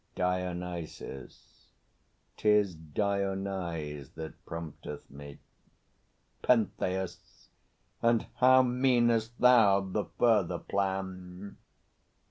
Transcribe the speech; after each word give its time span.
DIONYSUS. 0.15 1.67
'Tis 2.35 2.73
Dionyse 2.75 4.09
that 4.15 4.33
prompteth 4.47 5.07
me. 5.11 5.37
PENTHEUS. 6.41 7.49
And 8.01 8.25
how 8.37 8.63
Mean'st 8.63 9.39
thou 9.39 9.79
the 9.81 10.05
further 10.17 10.57
plan? 10.57 11.57